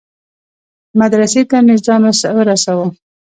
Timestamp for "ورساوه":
2.35-2.87